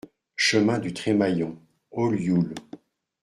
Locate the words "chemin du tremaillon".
0.35-1.59